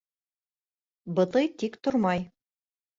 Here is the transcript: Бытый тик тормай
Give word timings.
Бытый 1.15 1.47
тик 1.57 1.73
тормай 1.83 2.21